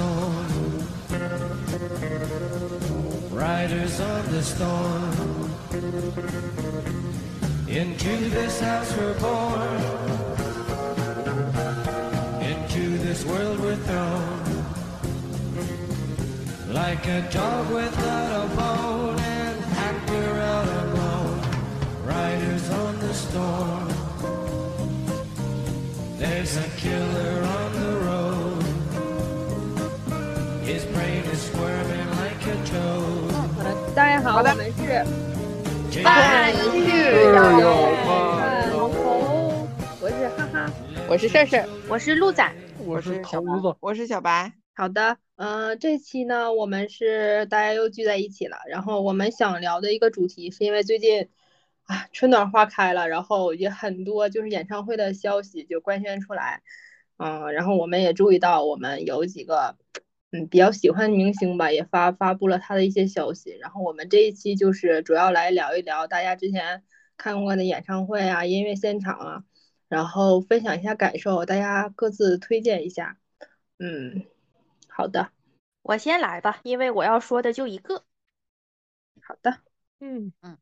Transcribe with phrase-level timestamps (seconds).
[0.00, 0.48] storm.
[3.30, 5.12] Riders of the storm.
[7.68, 9.80] Into this house we're born.
[12.50, 14.40] Into this world we're thrown.
[16.72, 18.48] Like a dog without a
[34.90, 37.22] 是半日
[37.60, 39.68] 有饭红，
[40.00, 40.72] 我是哈哈。
[41.08, 42.52] 我是事事，我是鹿仔，
[42.84, 48.56] 我是小头子，我是小白，好的，嗯、这期呢，我们是大家又聚在一起了。
[48.68, 51.28] 然后我们想聊的一个主题，是因为最近
[51.84, 56.62] 啊春暖花开了，然后也很多就是演唱会的消息就官宣出来，
[57.18, 59.76] 嗯、然后我们也注意到我们有几个
[60.32, 63.56] 嗯比较喜欢的明星吧，也发发布了他的一些消息。
[63.60, 66.84] 然后我们这一期就是主要来聊一聊大家之前
[67.16, 69.44] 看过的演唱会啊、音乐现场啊，
[69.88, 73.18] 然后分享一下感受，大家各自推荐一下。
[73.78, 74.24] 嗯，
[74.88, 75.30] 好的，
[75.82, 78.04] 我先来吧，因为我要说的就一个。
[79.22, 79.58] 好的，
[80.00, 80.58] 嗯嗯，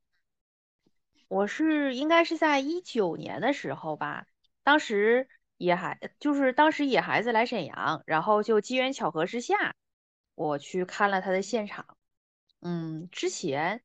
[1.29, 4.27] 我是应该是在一九年的时候吧，
[4.63, 9.75] 当时野孩就是当时野孩子来沈阳，然后就机缘巧合之下，
[10.35, 11.99] 我去看了他的现场。
[12.61, 13.83] 嗯，之前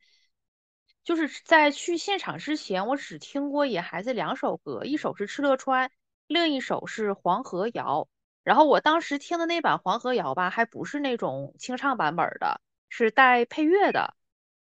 [1.03, 5.89] 就是在去现场之前，我只听过野孩子两首歌，一首是《敕勒川》，
[6.27, 8.01] 另一首是《黄河谣》。
[8.43, 14.15] 然后我当时听的那版《黄河谣》吧，还不是那种清唱版本的，是带配乐的。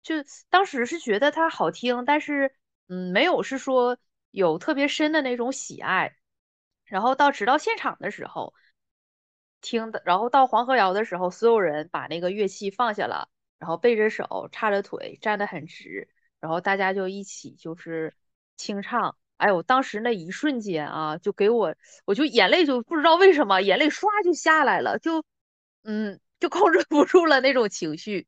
[0.02, 0.16] 就
[0.48, 2.54] 当时是觉得它好听，但是
[2.88, 3.98] 嗯，没有是说
[4.30, 6.14] 有特别深的那种喜爱。
[6.84, 8.54] 然后到直到现场的时候
[9.60, 13.28] 听的，然后到黄河谣的时候，所有人把那个乐器放下了，
[13.58, 16.08] 然后背着手，叉着腿，站得很直，
[16.40, 18.14] 然后大家就一起就是
[18.56, 19.16] 清唱。
[19.36, 21.74] 哎呦，当时那一瞬间啊，就给我，
[22.04, 25.24] 我就眼泪就不知道为什么眼泪唰就下来了，就
[25.82, 28.26] 嗯，就控制不住了那种情绪，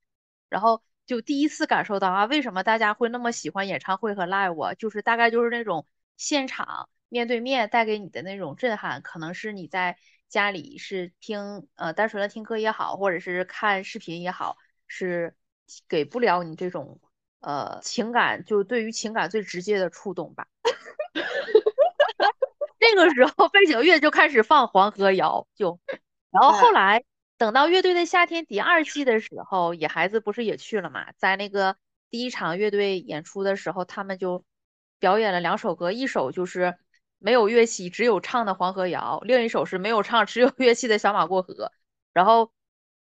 [0.48, 9.96] 然后就第一次感受到啊，为什么大家会那么喜欢演唱会和 live，就是大概就是那种现场面对面带给你的那种震撼，可能是你在
[10.28, 14.56] 家里是听呃单纯的听歌也好，或者是看视频也好，
[14.86, 15.34] 是
[15.88, 17.00] 给不了你这种
[17.40, 20.46] 呃情感，就对于情感最直接的触动吧。
[22.78, 25.80] 这个时候背景乐就开始放《黄河谣》，就，
[26.30, 27.04] 然后后来
[27.36, 31.12] 等到乐队的夏天第二季的时候，野孩子不是也去了嘛？
[31.16, 31.76] 在那个
[32.10, 34.44] 第一场乐队演出的时候，他们就
[34.98, 36.76] 表演了两首歌，一首就是
[37.18, 41.54] 没有乐器，只有唱的《黄河谣》，另一首是没有唱，只有乐器的《小马过河》。
[42.12, 42.52] 然后，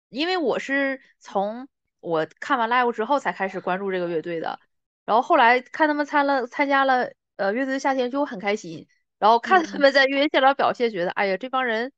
[0.08, 1.68] 因为我是从
[2.00, 4.58] 我看完 live 之后才开始关注这个乐队的，
[5.04, 8.86] 然后后来看他们参了参加了呃乐队的夏天，就很开心。
[9.18, 11.92] 然后看他们在乐队现场表现，觉得哎呀，这帮人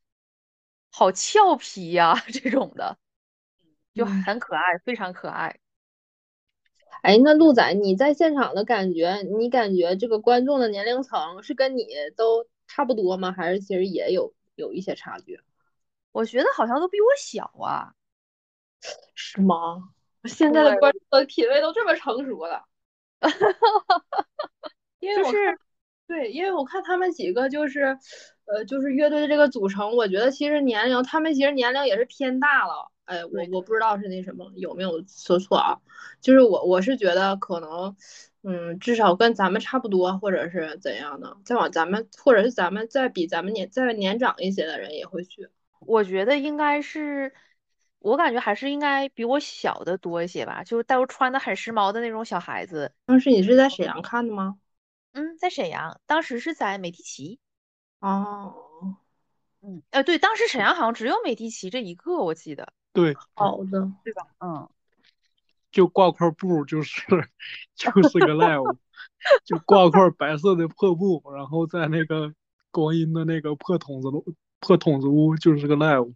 [0.90, 2.98] 好俏皮呀， 这种的
[3.94, 5.58] 就很可爱，非常可爱。
[7.02, 11.86] 哎，那鹿仔，你在现场的感觉，你感觉这个观众的年龄层是跟你
[12.16, 13.32] 都差不多吗？
[13.32, 15.40] 还是其实也有有一些差距？
[16.12, 17.92] 我觉得好像都比我小啊，
[19.14, 19.90] 是吗？
[20.24, 22.64] 现在的观众的品味都这么成熟了，
[24.98, 25.58] 因为我看
[26.08, 27.96] 对，因为我看他们几个就是，
[28.46, 32.90] 呃，就是乐队的这个组成，我觉得其实年龄，他们其实年龄也是偏大了。
[33.04, 35.78] 哎，我我不知道是那什么有没有说错啊？
[36.20, 37.96] 就是我我是觉得可能，
[38.42, 45.48] 嗯，至少跟咱们差不多，或者是怎样的，再往咱们或者是咱们再比咱们年再年长一些的人也会去。
[45.80, 47.32] 我觉得应该是，
[48.00, 52.92] 我感觉还是应该比我小的多一些吧，就是都穿的很时髦的那种小孩子。
[53.06, 54.56] 当时你是在沈阳看的吗？
[55.12, 57.38] 嗯，在沈阳，当时是在美第奇。
[58.00, 58.96] 哦，
[59.62, 64.26] 嗯，呃，对，当时沈阳好像只有美第奇这一个，我记得，对，好的，对吧？
[64.40, 64.68] 嗯，
[65.72, 67.02] 就挂块布，就是
[67.74, 68.76] 就是个 live，
[69.44, 72.32] 就挂块白色的破布，然后在那个
[72.70, 74.24] 光阴的那个破筒子楼
[74.60, 76.12] 破筒子屋，就是个 live。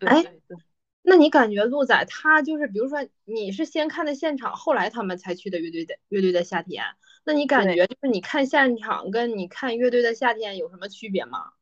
[0.00, 0.56] 哎对对对。
[1.02, 6.84] 那你感觉鹿仔他就是，比如说你是先看的现场，后来他们才去的乐队的乐队的夏天，
[7.24, 11.52] 那你感觉就是你看现场跟你看乐队的夏天有什么区别吗？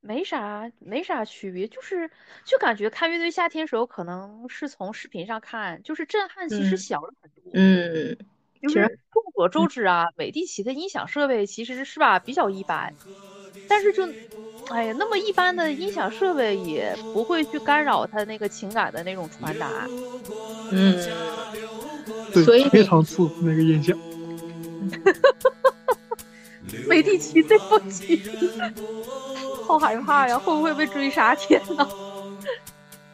[0.00, 2.10] 没啥，没啥区别，就是
[2.44, 7.52] 就感觉看乐队夏天时候，可能是从视频上看，就是震撼其实嗯小了很多。
[7.54, 8.16] 嗯，
[8.60, 12.96] 其实就是众所周知啊，美第奇的音响设备其实是吧比较一般，
[13.68, 14.04] 但是就
[14.70, 19.68] 哎呀，那么一般的音响设备也不会去干扰他那个情感的那种传达。
[20.70, 21.06] 嗯，
[22.32, 23.96] 对，所以非常次那个音响。
[26.86, 28.22] 美第奇，对不起，
[29.66, 30.38] 好害怕呀！
[30.38, 31.34] 会不会被追杀？
[31.34, 31.86] 天呐！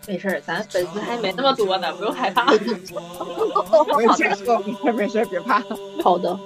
[0.06, 2.52] 没事儿，咱粉丝还没那么多呢，不用害怕。
[2.52, 2.76] 没事
[4.44, 5.62] 说，没事没事，别怕。
[6.02, 6.38] 好的，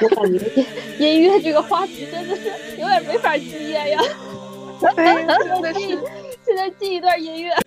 [0.00, 0.64] 我感觉
[0.98, 4.00] 音乐这个话题真的是有点没法接呀。
[4.96, 5.98] 哎，现在进，
[6.44, 7.52] 现在记一段音乐。
[7.54, 7.60] 我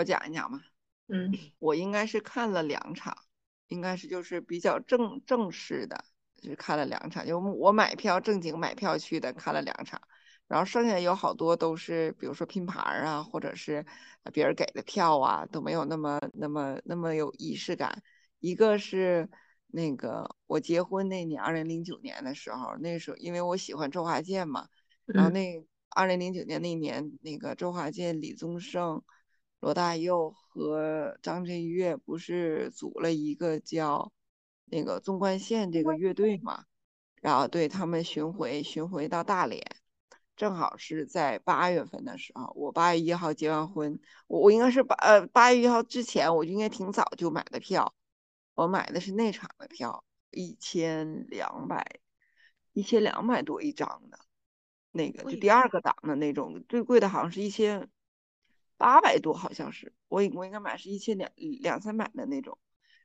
[0.00, 0.58] 我讲一讲吧，
[1.08, 1.30] 嗯。
[1.58, 3.14] 我应该是看了两场，
[3.68, 6.02] 应该是就是比较正正式的，
[6.36, 10.00] 就是看了两场，就我买票正经买票去的，看了两场，
[10.48, 13.84] 然后剩下有好多都是，比如说拼盘儿啊，或者是
[14.22, 18.02] 呃别人给的票啊，都没有那么那么那么有仪式感。
[18.38, 19.28] 一个是
[19.66, 24.66] 那个我结婚那年，二零零九年的时候，那时候因为我喜欢周华健嘛，
[25.04, 25.34] 然后嗯。
[25.34, 29.02] 那二零零九年那年，那个周华健、李宗盛、
[29.60, 34.10] 罗大佑和张震岳不是组了一个叫
[34.64, 36.64] 那个纵贯线这个乐队嘛，
[37.20, 39.62] 然后对他们巡回巡回到大连，
[40.34, 47.94] 正好是在八月份的时候，我八月一号结完婚，我我应该是八呃八月一号之前，我就应该挺早就买的票，
[48.54, 52.00] 我买的是那场的票，一千两百
[52.72, 54.18] 一千两百多一张的。
[54.92, 57.90] 那个就第二个档的那种，最贵的好像是一千
[58.80, 62.56] 八百多，好像是我应我应该买是一千两两三百的那种。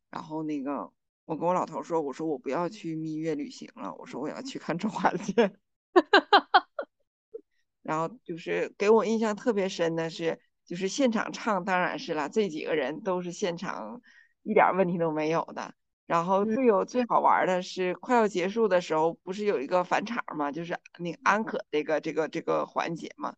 [0.09, 0.89] 然后那个
[1.25, 5.59] 我跟我老头说，我说我不要去蜜月旅行了，我说我要去看周华健。
[7.83, 14.01] 然后就是给我印象特别深的是，就是现场唱，当然是了，这几个人都是现场
[14.43, 15.75] 一点儿问题都没有的。
[16.05, 23.35] 然后最有最好玩儿的是快要结束的时候，不是有一个返场嘛，就是那个安可这个这个这个环节嘛，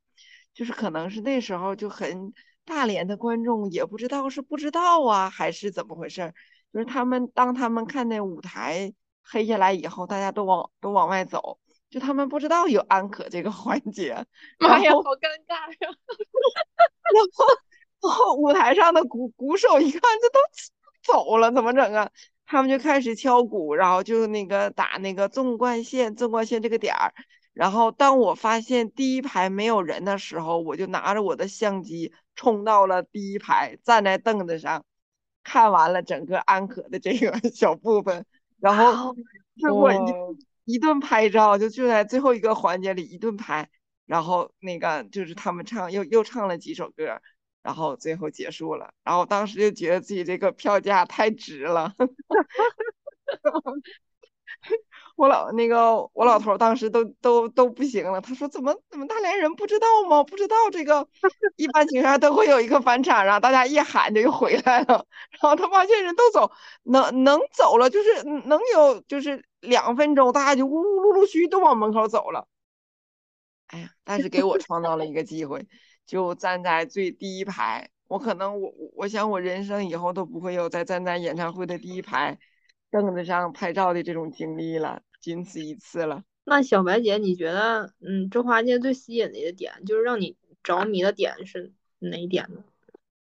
[0.57, 2.33] 就是可能是那时候就很
[2.65, 6.33] 大连的观众也不知道是不知道啊，还是怎么回事儿，
[6.73, 8.91] 就是他们当他们看那舞台
[9.23, 11.59] 黑下来以后，大家都往都往外走，
[11.91, 14.25] 就他们不知道有安可这个环节，
[14.57, 15.77] 妈呀，好尴尬呀！
[17.13, 17.45] 然后
[18.01, 20.39] 然后舞台上的鼓鼓手一看这都
[21.13, 22.09] 走了，怎么整啊？
[22.47, 27.13] 他们就开始敲鼓，然后就那个打那个纵贯线，纵贯线这个点儿。
[27.57, 34.85] 然后当我发现第一排没有人的时候，我就拿着我的相机冲到了第一排，站在凳子上，
[35.43, 38.23] 看完了整个安可的这个 小部分，
[38.59, 39.15] 然后
[39.55, 43.67] 结果一哦一顿拍照，就就在最后一个环节里一顿拍，
[44.05, 47.19] 然后那个就是他们唱又又唱了几首歌，
[47.63, 51.95] 然后最后结束了，然后当时就觉得自己这个票价太值了。
[55.17, 60.23] 我老那个我老头儿当时都都都不行了，他说怎么怎么大连人不知道吗？
[60.23, 61.07] 不知道这个
[61.57, 66.51] 一般情况下都会有一个返场，然后大家一喊就又回来了， 然后他发现人都走，
[66.83, 72.47] 能能走了，就是能有就是两分钟，大家就呜呜陆陆续续都往门口走了。
[73.67, 75.67] 哎呀，但是给我创造了一个机会，
[76.05, 77.89] 就站在最第一排。
[78.07, 82.37] 我可能我我我想我人生以后都不会有再站在演唱会的第一排
[82.89, 86.23] 凳子上拍照的这种经历了，仅此一次了。
[86.45, 92.63] 那小白姐，你觉得，嗯，周华健最吸引你的点，就是让你着迷的点是哪一点呢？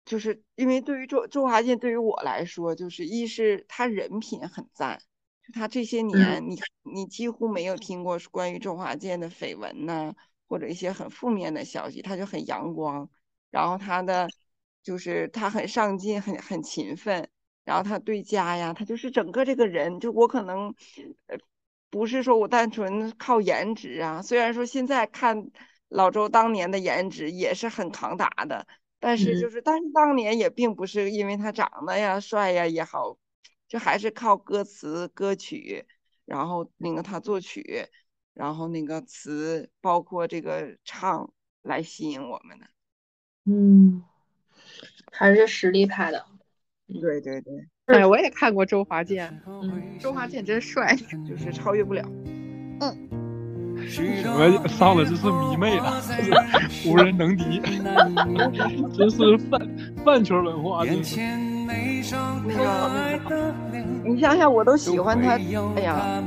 [0.03, 4.99] 就是因为对于周周华健，对于我来说，就是一是他人品很赞，
[5.47, 10.13] 就他这些年你你几乎没有听过关于周华健的绯闻呐、
[10.49, 13.09] 或者一些很负面的消息，他就很阳光，
[13.49, 14.27] 然后他的
[14.83, 17.29] 就是他很上进，很很勤奋，
[17.63, 20.75] 然后他对家呀，他就是整个这个人，就我可能
[21.27, 21.37] 呃
[21.93, 25.51] 不是说我单纯靠颜值啊，虽然说现在看
[25.89, 28.65] 老周当年的颜值也是很扛打的。
[28.99, 33.17] 但是嗯就是，但是当年也并不是因为他长得呀帅呀也好，
[33.67, 35.85] 就还是靠歌词歌曲，
[36.25, 37.87] 然后那个他作曲，
[38.33, 41.31] 然后那个词，包括这个唱
[41.61, 42.65] 来吸引我们的。
[43.45, 44.01] 嗯，
[45.11, 46.25] 还是实力派的。
[46.87, 50.95] 对对对，哎，我也看过周华健，嗯，周华健真帅，
[51.27, 52.01] 就是超越不了。
[52.79, 52.97] 嗯。
[53.75, 56.01] 我上了，这是迷妹了，
[56.87, 57.61] 无人能敌，
[58.95, 59.59] 这是饭
[60.05, 61.19] 饭圈文化，这是。
[61.67, 63.53] 那个，
[64.05, 65.31] 你想想，我都喜欢他，
[65.75, 66.23] 哎呀，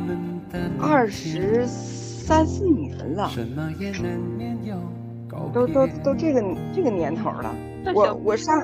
[0.81, 3.31] 二十三四年了，
[5.55, 6.43] 都都都这个
[6.75, 7.55] 这个年头了。
[7.95, 8.55] 我我上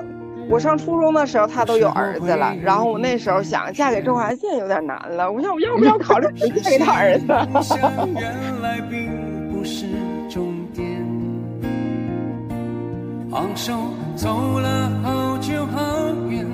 [0.49, 2.55] 我上初中的时候，他都有儿子了。
[2.61, 6.27] 然后我那时候想嫁给周华健有点难了，我想我要不要考虑
[6.61, 7.25] 嫁给他儿子？
[13.31, 13.73] 昂首
[14.15, 15.81] 走了好久好
[16.29, 16.45] 远，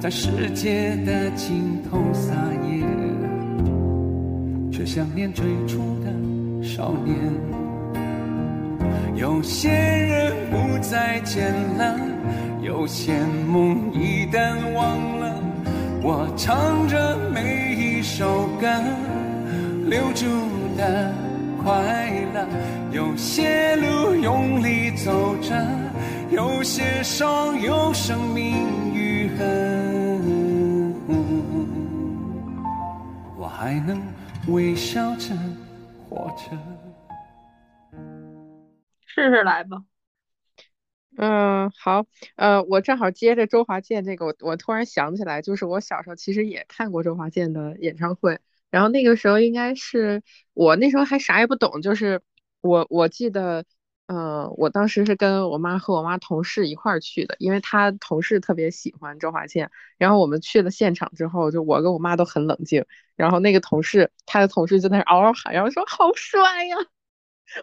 [0.00, 2.32] 在世界的尽头撒
[2.66, 2.82] 野，
[4.72, 6.06] 却想念最初的
[6.66, 7.14] 少年。
[9.14, 11.94] 有些人不再见了，
[12.62, 15.34] 有些梦一旦忘了，
[16.00, 18.68] 我唱着每一首歌，
[19.88, 20.24] 留住
[20.76, 21.12] 的
[21.60, 21.74] 快
[22.32, 22.46] 乐。
[22.92, 25.60] 有些路用力走着。
[26.30, 30.94] 有些伤，有生命余恨，
[33.36, 34.00] 我还能
[34.46, 35.34] 微笑着
[36.08, 36.56] 活着。
[39.04, 39.76] 试试来吧。
[41.16, 48.38] 嗯，好，呃，我正好接着周华健这个，我我突然想起来，就是我小时候其实也看过周华健的演唱会，
[48.70, 50.22] 然后那个时候应该是
[50.54, 52.22] 我那时候还啥也不懂，就是
[52.60, 53.64] 我我记得。
[54.08, 59.70] 嗯，我当时是跟我妈和我妈同事一块儿去的，因为她同事特别喜欢周华健。
[59.96, 62.84] 然后我们去了现场之后，就我跟我妈都很冷静。
[63.16, 66.76] 然后那个同事，他的同事就在那嗷嗷喊，然后说好帅呀！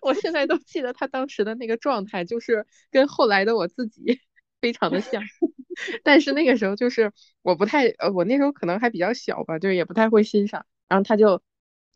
[0.02, 4.20] 我现在都记得他当时的那个状态，就是跟后来的我自己
[4.62, 5.22] 非常的像。
[6.04, 10.66] 但是那个时候就是我不太，呃，我那时候可能还比较小吧，就是也不太会欣赏。
[10.88, 11.42] 然后他就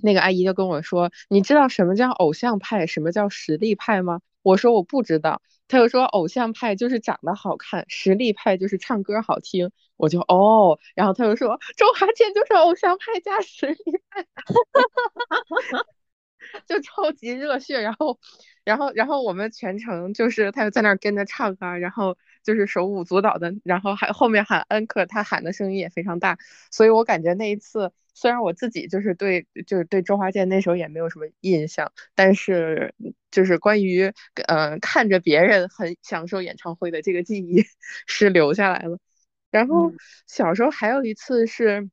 [0.01, 9.71] 那个阿姨就跟我说：“你知道什么叫偶像派，什么叫实力派吗？”我说我不知道，他又说偶像派就是长得好看，实力派就是唱歌好听。
[9.95, 13.75] 我就哦，然后他又说周华健就是偶像派加实力
[14.09, 15.85] 派，哈，哈哈哈哈哈
[16.67, 17.81] 就超级热血。
[17.81, 18.19] 然后，
[18.63, 26.37] 然后，然后我们全程就是他就在那儿跟着唱啊，然后就是手舞足蹈的，然后还后面喊恩克，他喊的声音也非常大，
[26.71, 27.91] 所以我感觉那一次。
[28.15, 32.93] 虽然我自己就是对，就是对周华健那时候也没有什么印象，但是
[33.31, 34.13] 就是关于
[34.45, 37.65] 呃看着别人很享受演唱会的这个记忆
[38.05, 38.99] 是留下来了。
[39.49, 39.91] 然后
[40.27, 41.89] 小时候还有一次是，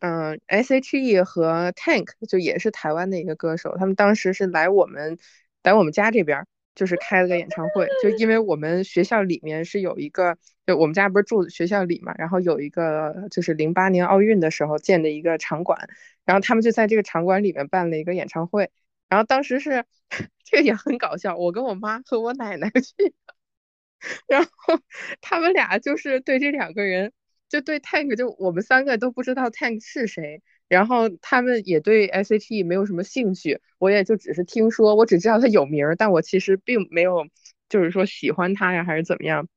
[0.00, 5.18] 嗯，S.H.E 和 Tank 就也是台湾的一个歌手，他们当时是来我们
[5.62, 6.46] 来我们家这边。
[6.74, 15.88] 就是开了个演唱会，就因为我们学校里面是有一个，就我们家不是住学校里嘛，然后有一个就是零八年奥运的时候建的一个场馆，
[16.24, 18.70] 然后他们就在这个场馆里面办了一个演唱会，
[19.08, 19.84] 然后当时是
[20.44, 23.12] 这个也很搞笑，我跟我妈和我奶奶去，
[24.28, 24.78] 然后
[25.20, 27.12] 他们俩就是对这两个人，
[27.48, 30.42] 就对 Tank，就我们三个都不知道 Tank 是谁。
[30.68, 37.26] 然后他们也对 S.H.E 没有什么兴趣，我也就只是听说，我只知道他有名，但我其实并没有，
[37.70, 39.48] 就是说喜欢他呀，还是怎么样。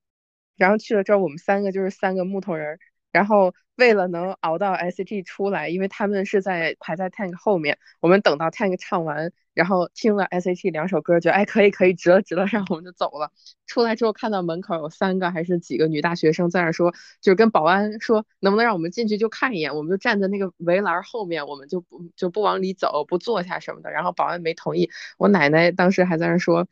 [0.56, 2.80] 然后去了之后，我们三个就是三个木头人，
[3.12, 9.32] 然后为了能熬到 S.H.E 出来，因为他们是在排在 Tank 后面，我们等到 Tank 唱完。
[9.54, 13.34] 然后听了 S.H.E 两首歌，觉得哎可以可以值了值了，然后我们就走了。
[13.68, 19.76] 出来之后看到门口有三个还是几个女大学生在那说，就跟保安说能不能让我们进去就看一眼。
[19.76, 23.92] 我们就站在那个围栏后面，我们就不就不往里走，不坐下什么的。
[23.92, 24.90] 然后保安没同意。
[25.18, 26.66] 我奶奶当时还在那说，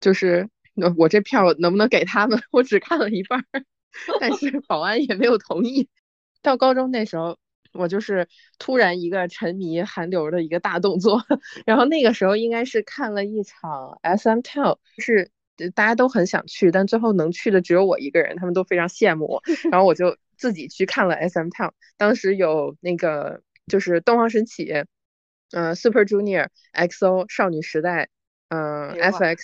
[0.00, 0.50] 就是
[0.98, 2.38] 我这票能不能给他们？
[2.52, 3.42] 我只看了一半，
[4.20, 5.88] 但是保安也没有同意。
[6.42, 7.38] 到高中那时候。
[7.78, 8.26] 我就是
[8.58, 11.22] 突然一个沉迷韩流的一个大动作，
[11.66, 15.30] 然后那个时候应该是看了一场 SM Town，是
[15.74, 21.72] 大家都很想去，但最后能去的只有我一个人，他们都非常羡慕我， 然后我就自己去看了 SM Town。
[21.98, 24.72] 当时有那个就是东方神起，
[25.50, 28.08] 嗯，Super Junior、XO、少女时代，
[28.48, 29.38] 嗯，FX，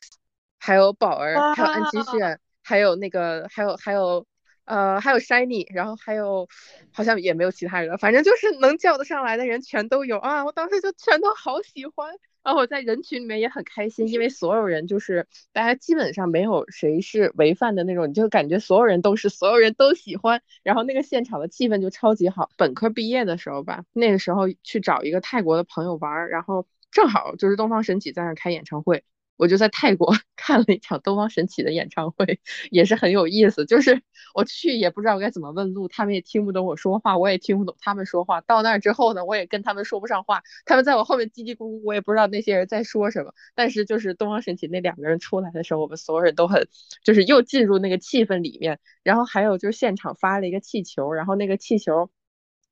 [0.58, 4.26] 还有宝儿，还有安七炫，还有那个还有还有。
[4.64, 6.48] 呃，还有 Shiny，然后还有
[6.92, 10.44] 好像也没有其他人，反正就是能叫得上来的人全都有啊！
[10.44, 12.14] 我当时就全都好喜欢，
[12.44, 22.48] 然后我在人群里面也很开心，因为所有人就是大家基本上没有谁是违犯的那种，你就感觉所有人都是所有人都喜欢，然后那个现场的气氛就超级好。
[22.56, 29.02] 本科毕业的时候吧，那个时候去找一个泰国的朋友玩，然后正好就是东方神起在那开演唱会。
[29.42, 32.38] 我就在泰国 看了一场东方神起的演唱会，
[32.70, 33.66] 也是很有意思。
[33.66, 34.00] 就是
[34.34, 38.40] 我去也不知道该怎么问路，他们也听不懂我说话，我也听不懂他们说话。
[38.42, 43.34] 到那儿之后呢，我也跟他们说不上话，他们在我后面叽叽咕咕，我也不知道那些人在说什么。
[43.56, 46.68] 但是就是东方神起那两个人出来的时候，我们所有人都很
[47.02, 48.78] 就是又进入那个气氛里面。
[49.02, 52.10] 然后还有就是现场发了一个气球，然后那个气球。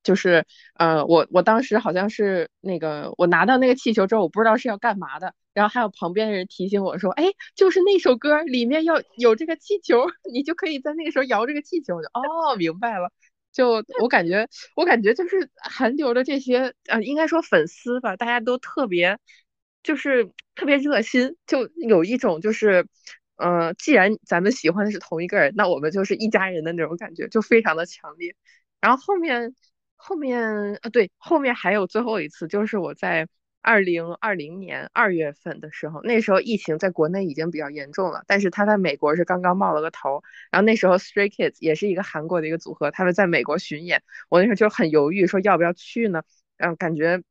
[0.03, 5.33] 就是呃，我我当时好像是那个，我拿到那个气球之后，我不知道是要干嘛的。
[5.53, 13.11] 然后还有旁边的人提醒我说：“哎，就是那首歌里面要有这个气球，你就可以在那个时候摇这个气球。”就哦，明白了。
[13.51, 19.19] 就我感觉，我感觉就是韩流的这些呃，应该说粉丝吧，大家都特别
[19.83, 22.87] 就是特别热心，就有一种就是
[23.35, 28.35] 呃，既然咱们喜欢的是同一个人，那我们就是一家人的那种感觉，就非常的强烈。
[28.79, 29.53] 然后后面。
[30.03, 33.27] 后面呃，对，后面还有最后一次，就是我在
[33.61, 40.23] 二零二零年二月份的时候，那时候疫情在国内已经比较严重了，但是他在美国是刚刚冒了个头。
[40.49, 46.23] 然后那时候 Stray Kids 也是一个韩国的一个组合，他们在美国巡演，我那时候就很犹豫，说要不要去呢？
[46.57, 47.21] 嗯，感觉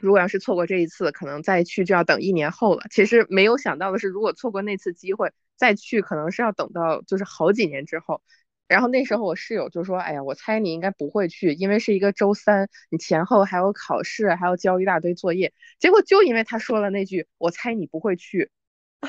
[0.00, 2.82] 如果要是错过这一次，可能再去就要等一年后了。
[2.90, 8.20] 其实没有想到的是，如果错过那次机会，再去可能是要等到就是好几年之后。
[8.68, 18.50] 然后那时候我室友就说：“哎呀，我猜你应该不会去，因为是一个周三，你前后还有考试，还要交一大堆作业。”结果就因为他说了那句“我猜你不会去”，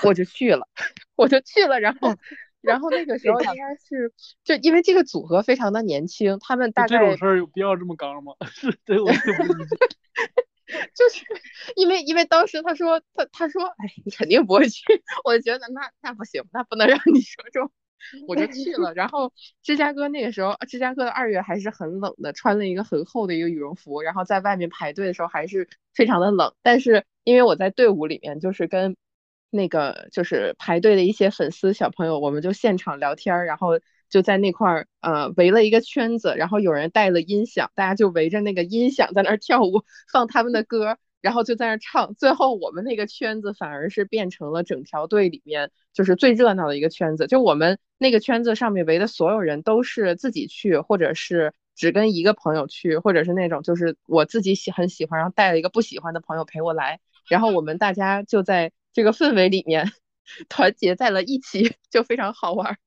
[0.03, 0.67] 我就去了，
[1.15, 1.79] 我就去了。
[1.79, 2.15] 然后，
[2.61, 8.33] 然后那个时候应该是就因为这个组合非常的年轻，他们大概这种事儿有必要这么刚吗？
[8.53, 9.75] 是对，我就不理解。
[10.93, 11.23] 就是
[11.77, 14.83] 因为因为当时他说他他说哎，你肯定不会去，
[15.23, 17.71] 我就觉得那那不行，那不能让你说中。
[18.27, 19.31] 我就去了，然后
[19.63, 26.53] 芝加哥那个时候，芝加哥的二月还是很冷的，穿了一个很厚的一个羽绒服，然后在外面排队的时候还是非常的冷。
[26.61, 28.95] 但是因为我在队伍里面，就是跟
[29.49, 33.79] 那个就是排队的一些粉丝小朋友，我们就现场聊天，然后
[34.09, 40.97] 就在那块儿呃围了一个圈子，然后有人带了音响，大家就围着那个音响在那儿跳舞，放他们的歌。
[41.27, 47.27] 然后就在那唱，最后我们那个圈子反而是变成了整条队里面就是最热闹的一个圈子。
[47.27, 57.01] 就我们那个圈子上面围的所有人都是自己去，或者是只跟一个朋友去，或者是那种就是我自己喜很喜欢，然后带了一个不喜欢的朋友陪我来。
[57.27, 59.91] 然后我们大家就在这个氛围里面
[60.47, 62.77] 团结在了一起，就非常好玩。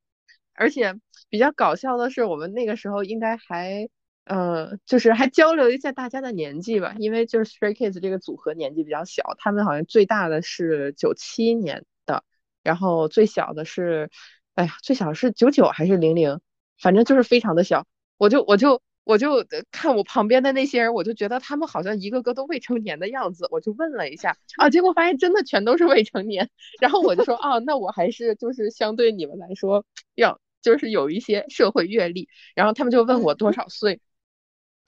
[0.54, 0.94] 而且
[1.28, 3.90] 比较搞笑的是，我们那个时候应该还。
[4.24, 12.22] 呃，就是还交流一下大家的年纪吧，因为就是 Stray Kids 这个组合年纪比较小，他们好像最大的是九七年的，
[12.62, 14.08] 然后最小的是，
[14.54, 16.40] 哎呀，最小是九九还是零零，
[16.78, 17.86] 反正就是非常的小。
[18.18, 26.48] 我就我就我就看我旁边的那些人，我就觉得他们好像一个个都未成年的样子，我就问了一下啊，结果发现真的全都是未成年。
[26.80, 32.28] 然后我就说啊，那我还是就是相对你们来说要就是有一些社会阅历。
[32.54, 34.00] 然后他们就问我多少岁。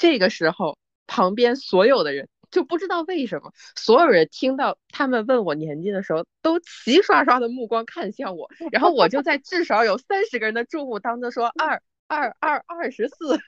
[0.02, 13.38] 这个时候，旁边所有的人就不知道为什么，所有人听到他们问我年纪的时候，都齐刷刷的目光看向我，然后我就在至少有三十个人的注目当中说 二二二二十四，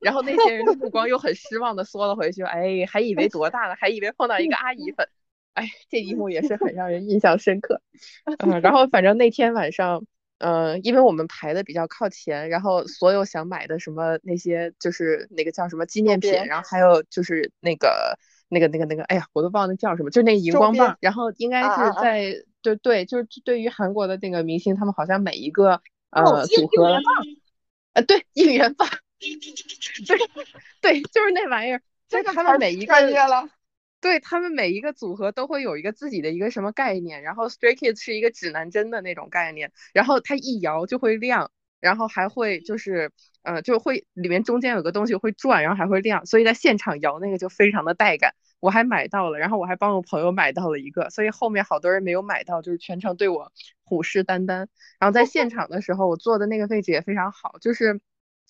[0.00, 5.08] 然后那些人的目光又很失望的缩了回去，哎，还以为多大了，还以为碰到一个阿姨粉，
[5.54, 7.80] 哎，这一幕也是很让人印象深刻，
[8.44, 10.04] 嗯，然后反正那天晚上。
[10.40, 20.96] 嗯，因为我们排的比较靠前，然后所有想买的什么那些就是那个叫什么纪念品，然后还有就是那个那个那个那个，哎呀，我都忘了叫什么，就是那个荧光棒。
[21.00, 21.68] 然后应该是
[22.00, 26.98] 在对对，就是对于韩国的那个明星，他们好像每一个呃组合，
[27.92, 28.88] 呃对应援棒，
[29.20, 30.18] 对
[30.80, 32.94] 对，就是那玩意儿，就是他们每一个。
[34.00, 48.34] 对他们每一个组合都会有一个自己的一个什么概念，然后 Stray Kids 是一个指南针的那种概念，然后它一摇就会亮，然后还会就是呃就会里面中间有个东西会转，然后还会亮，所以在现场摇那个就非常的带感。
[48.60, 53.52] 我还买到了，然后我还帮我朋友买到了一个，所以后面好多人没有买到，就是全程对我
[53.84, 54.66] 虎视眈眈。
[54.98, 58.00] 然后在 现场的时候，我坐的那个位置也非常好，就是。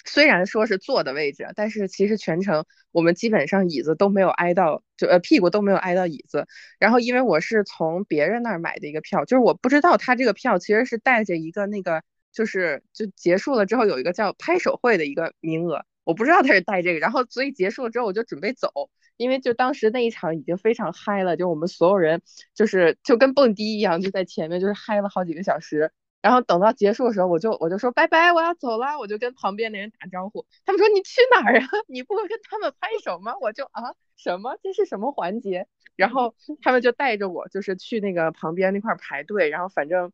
[0.04, 6.46] 虽然说是坐的位置，但是其实全程我们基本上椅子都没有挨到，就呃屁股都没有挨到椅子。
[6.78, 16.98] 然后因为我是从别人那儿买的一个票，就是我不知道他这个票其实是带着一个那个，就是就结束了之后有一个叫拍手会的一个名额，我不知道他是带这个。
[16.98, 22.22] 然后所以结束了之后我就准备走，因为就当时那一场已经非常嗨了，就我们所有人
[22.54, 25.92] 就是就跟蹦迪一样，就在前面就是嗨了好几个小时。
[26.22, 28.98] 然后等到结束的时候，我就我就说拜拜，我要走了。
[28.98, 31.66] 我就跟旁边的人打招呼，他们说你去哪儿啊？
[31.88, 33.34] 你不会跟他们拍手吗？
[33.40, 34.56] 我就啊什么？
[34.62, 35.66] 这是什么环节？
[35.96, 40.12] 然后他们就带着我，就是去那个旁边那块排队，然后反正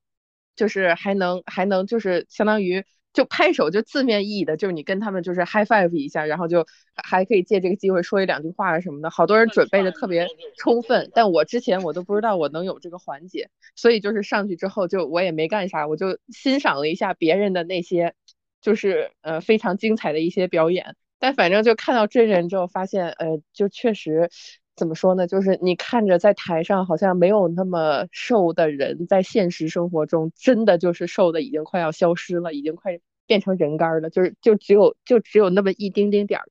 [0.54, 2.84] 就是还能还能就是相当于。
[3.16, 6.66] 就拍手，就字面意义的，就是你跟他们就是 high five 一下，然后就
[7.02, 9.08] 还可以借这个机会说一两句话什么的。
[9.08, 18.12] 好多人准备的特别充分，但我之前我都不知道我能有这个环节，所以就是上去之后就我也没干啥，我就欣赏了一下别人的那些，
[18.60, 20.94] 就是呃非常精彩的一些表演。
[21.18, 24.28] 但反正就看到真人之后，发现呃就确实。
[24.76, 25.26] 怎么说呢？
[25.26, 34.10] 就是你看着在台上好像没有那么瘦的人，在现实生活中真的就是瘦的已经快要消失了，已经快变成人干了。
[34.10, 36.46] 就是就只有就只有那么一丁丁点儿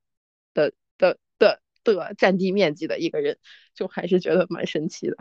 [0.53, 3.37] 的的的的占地面积的一个人，
[3.75, 5.17] 就还是觉得蛮神奇的。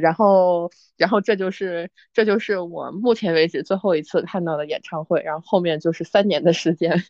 [0.00, 7.04] 然后然后这就是这就是我目前为止最后一次看到的演唱会，然后后面就是三年的时间。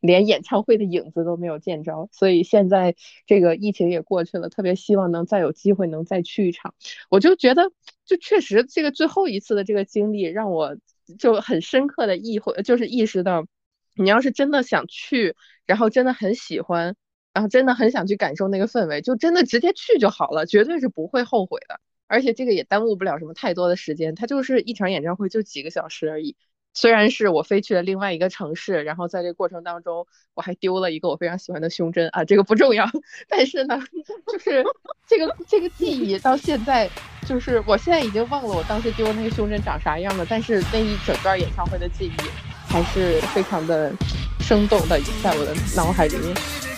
[0.00, 2.94] 连演唱会的影子都没有见着，所以现在
[3.26, 6.74] 这个疫情也过去了，特别希望能再有机会能再去一场。
[7.10, 7.70] 我就觉得，
[8.04, 10.76] 就确实这个最后一次的这个经历，让我
[11.18, 13.46] 就很深刻的意会，就是意识到，
[13.96, 15.34] 你要是真的想去，
[15.66, 16.96] 然后真的很喜欢，
[17.32, 21.80] 然后真的很想去感受那个氛围，就真的直接去就好了，绝对是不会后悔的。
[22.06, 26.36] 而且这个也耽误不了什么太多的时间，它就是一场演唱会，就几个小时而已。
[26.74, 32.84] 虽然是我飞去了另外一个城市，然后在这个过程当中，我还丢了一个我非常喜欢的胸针啊，这个不重要。
[33.28, 33.80] 但是呢，
[34.26, 34.64] 就是
[35.06, 36.90] 这个这个记忆到现在，
[37.26, 40.26] 就是我现在已经忘了我当时丢那个胸针长啥样了。
[40.28, 42.22] 但是那一整段演唱会的记忆
[42.68, 43.92] 还是非常的
[44.40, 46.73] 生动的在我的脑海里面。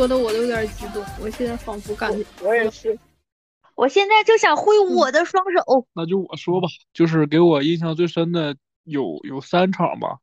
[0.00, 2.98] 说的我都有点激动，我现在仿佛感觉我也是，
[3.74, 5.86] 我现在就想挥我的双手。
[5.92, 10.20] 那就我说吧，就是给我印象最深的有有三场吧，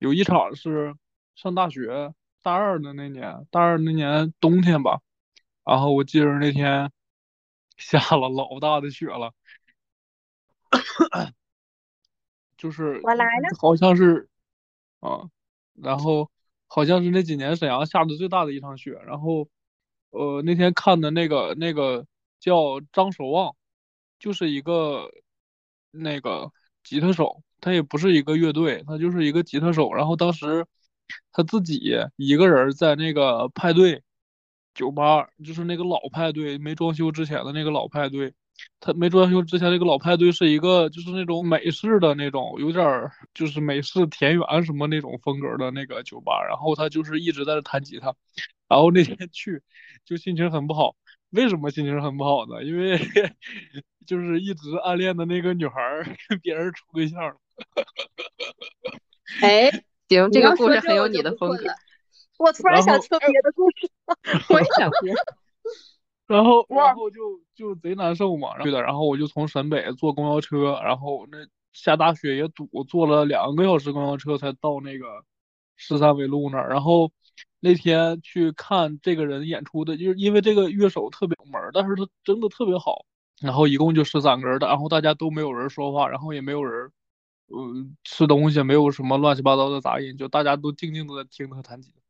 [0.00, 0.94] 有一场是
[1.34, 5.00] 上大学大二的那年，大二那年冬天吧，
[5.64, 6.92] 然后我记得那天
[7.78, 9.32] 下了老大的雪了，
[12.58, 14.28] 就是我来了，好像是
[15.00, 15.30] 啊，
[15.72, 16.30] 然后。
[16.66, 19.48] 好像是那几年沈阳下的最大的一场雪，然后，
[20.10, 22.06] 呃，那天看的那个那个
[22.40, 23.54] 叫张守望，
[24.18, 25.10] 就是一个
[25.90, 26.52] 那个
[26.82, 29.92] 吉他手，他也不是一个乐队，他就是一个吉他手。
[29.92, 30.66] 然后当时
[31.32, 31.80] 他自己
[32.16, 34.02] 一个人在那个派对
[34.74, 38.34] 酒吧，就是那个老派对，没装修之前的那个老派对。
[38.80, 48.14] 他没装修之前那个老派对是一个就是那种美式的那种，有点儿就是美式田园什么那种风格的那个酒吧，然后他就是一直在那弹吉他，
[48.68, 49.62] 然后那天去
[50.04, 50.94] 就心情很不好。
[51.30, 52.62] 为什么心情很不好呢？
[52.62, 52.96] 因为
[54.06, 55.74] 就是一直暗恋的那个女孩
[56.28, 57.36] 跟别人处对象了。
[59.42, 59.70] 哎，
[60.08, 61.64] 行， 这个故事很有你的风格。
[62.38, 63.90] 我突然想听别的故事，
[64.54, 65.14] 我也想听。
[66.26, 68.82] 然后，然后就就贼难受嘛，对的。
[68.82, 71.38] 然后我就从沈北坐公交车，然后那
[71.72, 75.06] 下大雪也堵，坐了两个小时公交车才到那个
[75.76, 76.68] 十三纬路那儿。
[76.68, 77.10] 然后
[77.60, 83.04] 那天去看这个人演出的，就是因为这个乐手特别有门，但是他真的特别好。
[83.40, 86.90] 然后一共就十三个人的，然后大家都没有人说话，然后也没有人，
[87.48, 92.00] 嗯，吃东西，没有什么乱七八糟的杂音，就大家都静静的在听他弹吉他，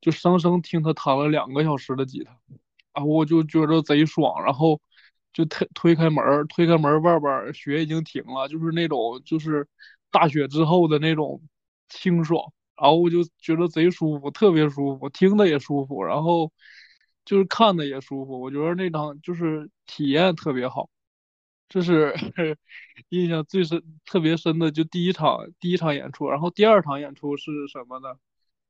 [0.00, 2.36] 就生生听他弹了两个小时的吉他。
[2.92, 4.80] 然后我就觉得贼爽，然后
[5.32, 9.66] 就推推开门，推开门外边雪已经停了，就是那种就是
[10.10, 11.42] 大雪之后的那种
[11.88, 16.52] 清爽，然后我就觉得贼舒服，特别舒服，听的也舒服，然后
[17.24, 20.90] 就是看的也舒服，我觉得那场就是体验特别好，
[21.68, 22.14] 这是
[23.10, 28.16] 印象最深、特别深的，就第一场第一场演出，然后第二场演出是什么呢？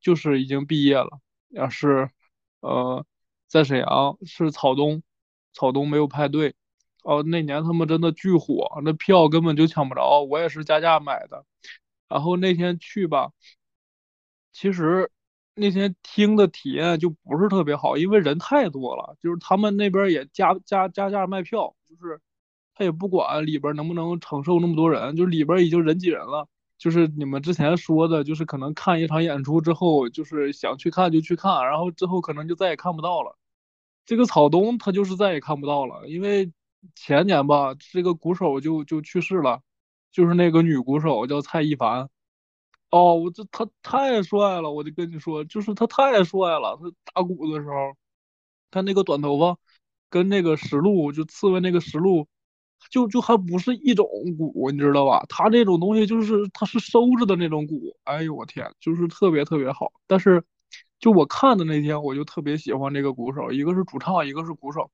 [0.01, 2.09] 就是已经毕业了，也是
[2.61, 3.05] 呃。
[3.47, 5.03] 在沈阳是草东，
[5.53, 6.53] 草东没有派对，
[7.03, 11.45] 哦，那年他们真的巨火，那票根本就抢不着，我也是加价买的。
[12.09, 13.31] 然后那天去吧，
[14.51, 15.09] 其实
[15.55, 22.19] 那天听的体验就不是特别好，因为人太多了，就是他们那边也加加加价卖票，就是
[22.75, 26.47] 他也不管里边能不能承受那么多人，就里边已经人挤人了。
[26.77, 33.37] 就是你们之前说的，就是可能看一场演出之后，就是想去看就去看，然后之后可能就再也看不到了。
[34.05, 36.51] 这个草东他就是再也看不到了，因为
[36.95, 39.61] 前年吧，这个鼓手就就去世了，
[40.11, 42.09] 就是那个女鼓手叫蔡一凡。
[42.89, 46.77] 哦，我这他太帅了，我就跟你说，就是他太帅了。
[46.79, 47.95] 他打鼓的时候，
[48.69, 49.57] 他那个短头发，
[50.09, 52.27] 跟那个石路就刺猬那个石路，
[52.91, 54.05] 就就还不是一种
[54.37, 55.25] 鼓，你知道吧？
[55.27, 57.97] 他那种东西就是他是收着的那种鼓。
[58.03, 59.91] 哎呦我天，就是特别特别好。
[60.05, 60.43] 但是
[61.03, 64.89] 就我看的那天，我就特别喜欢这个鼓手，一个是主唱，一个是鼓手。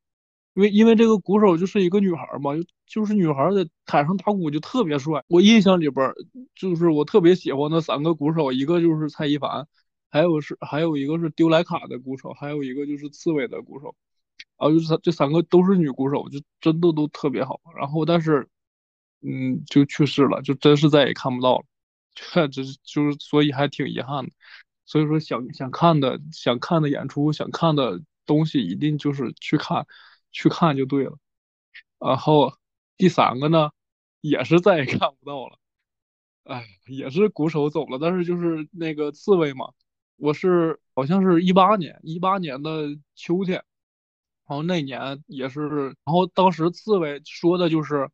[0.56, 5.24] 因为因为这个鼓手就是一个女孩嘛，就就是女孩在台上打鼓就特别帅。
[5.28, 6.12] 我印象里边
[6.56, 9.68] 就是我特别喜欢的三个鼓手，一个就是蔡一凡，
[10.10, 13.96] 还有是还有一个是丢莱卡的鼓手，还有一个就是刺猬的鼓手。
[14.58, 17.62] 然后就是这三个都是女鼓手，就真的都特别好。
[17.78, 18.50] 然后但是，
[19.22, 21.66] 嗯，就去世了，就真是再也看不到了。
[22.16, 24.32] 这这就是所以还挺遗憾的。
[24.90, 29.86] 所以说想想看的想看的演出，想看的东西，一定就是去看。
[30.32, 31.18] 去看就对了，
[31.98, 32.54] 然后
[32.98, 33.72] 第三个呢，
[34.22, 35.58] 也是再也看不到了，
[36.44, 39.74] 哎，也是鼓手走了，但是就是那个刺猬嘛，
[40.18, 43.56] 我是好像是一八年，一八年的秋天，
[44.46, 45.68] 然后那年也是，
[46.06, 48.12] 然后当时刺猬说的就是，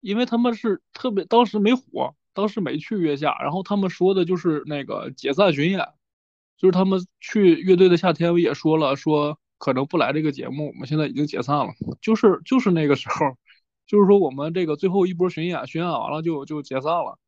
[0.00, 5.80] 因为他们是特别当时没火，当时没去月下，然后他们说的就是那个解散巡演，
[6.56, 9.36] 就是他们去乐队的夏天也说了说。
[9.60, 11.72] 可能不来这个节目，我们现在已经解散了。
[12.00, 13.36] 就是就是那个时候，
[13.88, 17.18] 就是说我们这个最后一波巡演，巡演完了就就解散了。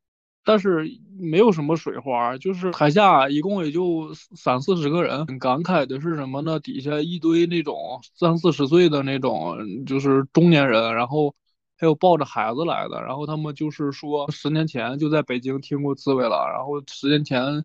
[0.44, 5.26] 但是没有什么水花，就是台下一共也就三四十个人。
[5.26, 6.60] 很感慨的是什么呢？
[6.60, 11.34] 底下一堆那种三四十岁的那种，就是中年人，然后
[11.80, 13.02] 还有抱着孩子来的。
[13.02, 17.64] 然后他们就是说，十年前就在北京听过滋味了，然后十年前。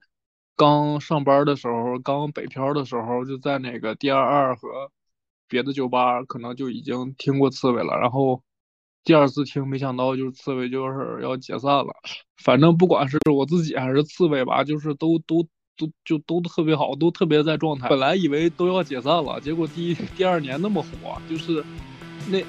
[0.57, 4.89] 刚上班的时候，刚北漂的时候，就在那个 D 二二和
[5.49, 7.97] 别的酒吧，可能就已经听过刺猬了。
[7.99, 8.41] 然后
[9.03, 11.87] 第二次听，没想到就是刺猬就是要解散了。
[12.41, 15.43] 反正不管是我自己还是刺猬吧，就是都都
[15.75, 17.89] 都就都特别好，都特别在状态。
[17.89, 21.61] 本来以为都要解散了，结果第一第二年那么火，就是
[22.29, 22.41] 那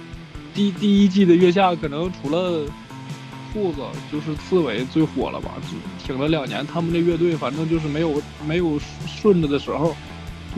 [0.57, 2.67] 第第一季的月下，可能除了。
[3.53, 3.79] 兔子
[4.13, 5.53] 就是刺猬最火了吧？
[6.05, 9.97] 挺了两年，他们这乐队反正就是没有没有顺着的时候，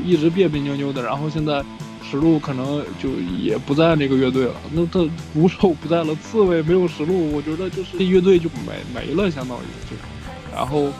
[0.04, 1.00] 一直别别扭扭的。
[1.00, 1.62] 然后现在
[2.02, 9.94] 石路可能就也不在那个乐队了，那他鼓手不在了，刺猬没有石路，我觉得就是这乐队就没没了，相当于就，
[10.52, 10.90] 然后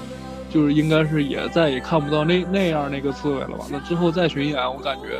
[0.48, 3.66] 就是应该是也再也看不到那那样那个刺猬了吧？
[3.72, 5.18] 那之后再巡演，我感觉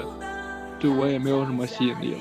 [0.78, 2.20] 对我也没有什么吸引力了。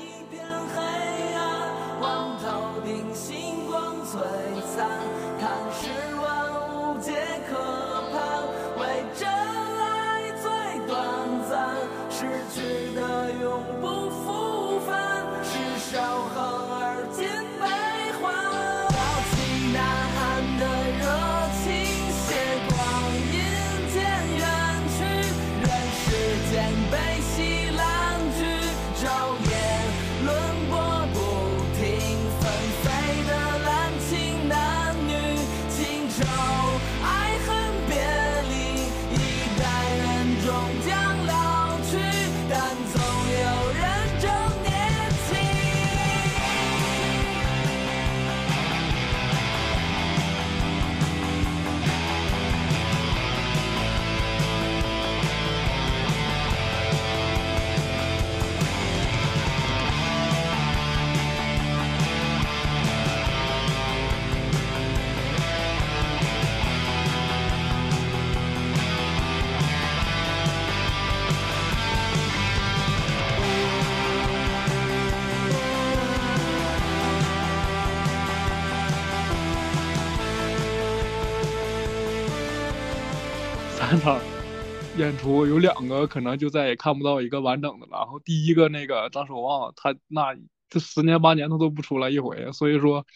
[85.08, 87.92] 演出有两个可能就再也看不到一个完整的了。
[87.92, 90.36] 然后第一个那个张守望，他那
[90.68, 93.06] 这十年八年他都不出来一回，所以说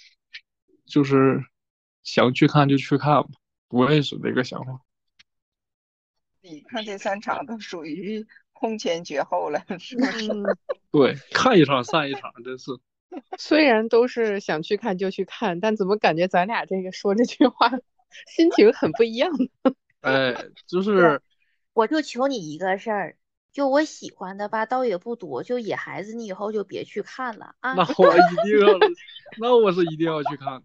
[0.86, 1.44] 就是
[2.02, 3.28] 想去看就去看吧。
[3.68, 4.80] 我也是这个想法。
[6.40, 10.28] 你看这三场都属于空前绝后了，是不是？
[10.90, 12.70] 对，看一场散一场，真是。
[13.38, 17.70] 虽然都是想去看就去看，但怎么感觉咱俩这个说这句话
[18.34, 19.74] 心情很不一样呢？
[20.00, 20.34] 哎，
[20.66, 21.20] 就是，
[21.74, 23.16] 我就求你一个事儿，
[23.52, 25.42] 就我喜欢的吧，倒也不多。
[25.42, 27.74] 就野孩子，你以后就别去看了啊。
[27.74, 28.78] 那我一定要，
[29.38, 30.46] 那我是一定要去看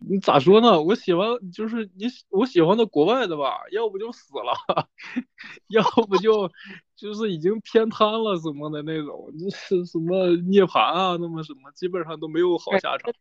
[0.00, 0.80] 你咋说呢？
[0.80, 4.86] 我喜欢就是你，我喜欢的国外的吧，要不就死了，
[5.68, 6.50] 要不就
[6.96, 13.12] 就是已经偏瘫了什么的那种，就是什么涅槃啊，那么什么，基本上都没有好下场。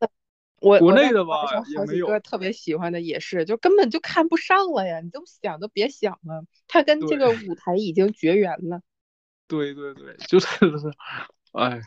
[0.60, 5.00] 我国内的吧也没有个特别喜欢的也是，就根本就看不上了呀！
[5.02, 8.82] 你都想都别想了，他跟这个舞台已经绝缘了。
[9.48, 10.91] 对对对，就是是，
[11.54, 11.80] 哎，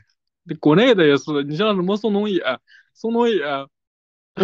[0.60, 2.42] 国内的也是，你像什么宋冬野，
[2.94, 3.42] 宋冬野，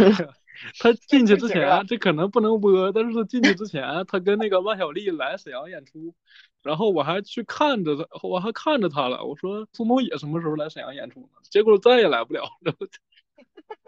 [0.81, 6.15] 他进去之前，这可能不能播，但是他进去之前，他跟那个万晓利来沈阳演出，
[6.63, 11.29] 然后我还去看着他，我还看着他了，我说宋冬野什么时候来沈阳演出呢？
[11.43, 12.75] 结果再也来不了了，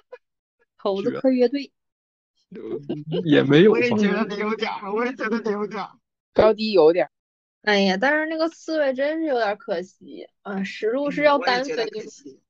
[0.78, 1.70] 猴子绝科乐队，
[3.24, 5.90] 也没有我也觉得得有点儿，我也觉得得有点儿。
[6.32, 7.10] 高低有点儿，
[7.62, 12.40] 哎呀，但是那个刺猬真是有点可惜，啊，石路是要单飞的，可惜。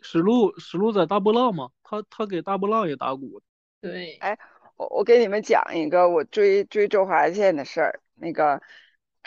[0.00, 3.42] 石路石路在大波浪嘛，他他给大波浪也打鼓，
[3.80, 4.38] 对，哎，
[4.76, 8.00] 我我给你们讲一个我追追周华健的事儿。
[8.20, 8.60] 那个，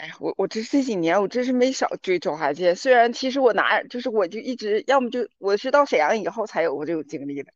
[0.01, 2.75] 哎呀，我我这这几年我真是没少追周华健。
[2.75, 7.51] 虽然其实我哪就是我就一直要么就我是到沈阳以后才有过这种经历的。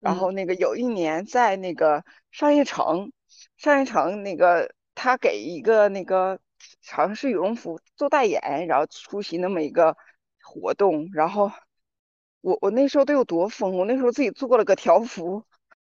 [0.00, 3.12] 然嗯后那个有一年在那个商业城，
[3.56, 6.40] 商业城那个他给一个那个
[6.90, 9.96] 好像是羽绒服做代言，然后出席那么一个
[10.42, 11.08] 活动。
[11.12, 11.52] 然后
[12.40, 15.44] 我我那时候得有多疯，我那时候自己做了个条幅。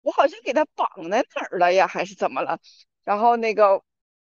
[0.03, 2.59] 我好像给他绑在哪儿了呀，还是怎么了？
[3.05, 3.83] 然后那个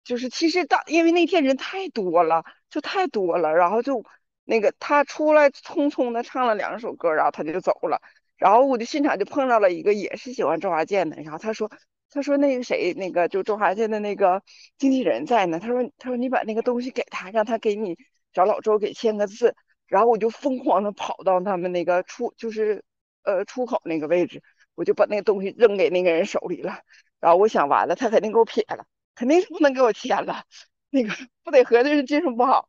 [0.04, 4.04] 就是其实当因为那天人太多了，就太多了，然后就
[4.44, 8.00] 那个他出来匆匆的唱了两首歌，然后他就走了。
[8.36, 11.70] 然后我就现场就碰到了一个也是喜欢周华健的，然后他说
[12.10, 14.42] 他说那个谁那个就周华健的那个
[14.78, 17.96] 经纪人在呢，他说他说你把那个东西给他，让他给你
[18.32, 19.54] 找老周给签个字。
[19.86, 22.82] 然后我就疯狂的跑到他们那个出就是
[23.24, 24.42] 呃出口那个位置。
[24.74, 26.78] 我就把那个东西扔给那个人手里了，
[27.20, 30.44] 然后我想完了，他肯定给我撇了，肯定是不能给我签了，
[30.90, 32.68] 那个不得合着是技术不好。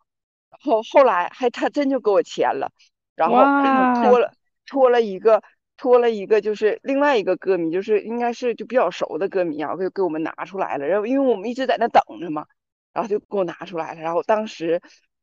[0.50, 2.72] 然后后来还他真就给我签了，
[3.16, 4.34] 然后哇托了
[4.66, 5.44] 托了一个
[5.78, 12.46] 托了一个就是另外一个歌迷，就是应该是就比较熟的歌迷啊，给给我们拿出来了，然后因为我们一直在那等着嘛，
[12.94, 14.82] 然后就给我拿出来了，然后当时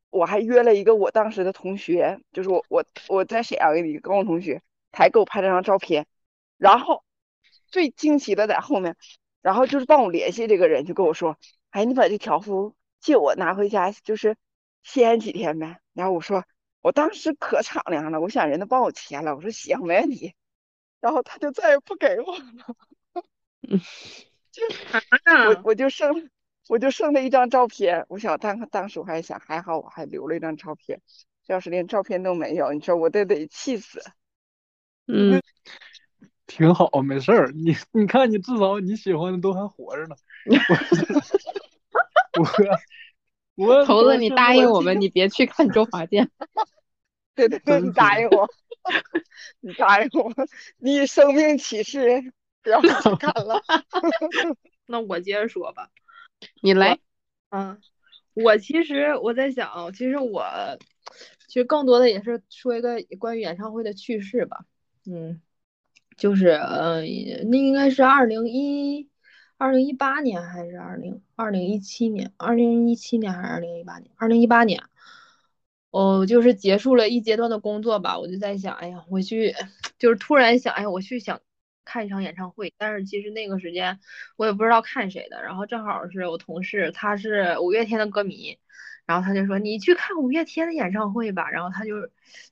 [0.09, 6.05] 我还约了一个我当时的同学，就是我我我在沈阳的一个高中同学，他还给我拍了张照片。
[6.57, 7.03] 然后
[7.67, 8.97] 最惊奇的在后面，
[9.41, 11.37] 然后就是帮我联系这个人，就跟我说
[11.71, 14.35] ：“哎，你把这条幅借我拿回家，就是
[14.83, 16.45] 歇几天呗。”然后我说
[16.81, 20.35] ：“我当时可敞亮了，我想人都帮我签了。”我说：“行，没问题。”
[21.01, 22.75] 然后他就再也不给我了，
[24.51, 24.61] 就
[25.49, 26.29] 我我就剩
[26.67, 28.05] 我就剩了一张照片。
[28.07, 31.01] 我想当当时我还想，还好我还留了一张照片，
[31.47, 34.03] 要是连照片都没有，你说我得得气死。
[35.07, 35.41] 嗯，
[36.51, 37.49] 挺好，没事儿。
[37.53, 40.15] 你你看，你至少你喜欢的都还活着呢。
[42.37, 42.43] 我
[43.55, 46.29] 我我猴子， 你答应我们，你别去看周华健。
[47.35, 48.49] 对对对，你答应我，
[49.61, 50.29] 你答应我，
[50.77, 52.87] 你生命启示，不要去
[53.17, 53.61] 看了。
[54.85, 55.89] 那我接着说吧。
[56.61, 56.99] 你来，
[57.49, 57.79] 嗯，
[58.33, 60.43] 我其实我在想，其实我
[61.47, 64.65] 其实更多的也是说一个关于演唱会的趣事吧。
[65.05, 65.41] 嗯，
[66.21, 67.01] 就是呃，
[67.49, 69.09] 那应该是二零一
[69.57, 72.31] 二零一八年还是二零二零一七年？
[72.37, 74.11] 二零一七年还是二零一八年？
[74.17, 74.83] 二零一八年。
[75.89, 79.55] 哦，就是结束了一阶段的工作吧，我就在想，哎呀，我去，
[79.97, 81.41] 就是突然想，哎呀，我去想
[81.85, 83.99] 看一场演唱会，但是其实那个时间
[84.37, 88.59] 我也不知道看谁的，然后正好是我同事，他是五月天的歌迷，
[89.07, 91.95] 然后他就说你去看五月天的演唱会吧，然后他就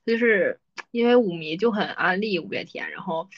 [0.04, 0.58] 就是
[0.90, 3.28] 因为舞迷就很安利五月天，然后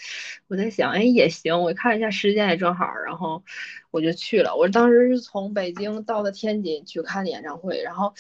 [0.48, 3.42] 我在想，哎，也行，我看了一下时间也正好，然后
[3.90, 8.14] 我就去了，我当时是从北京到的天津去看的演唱会，然后。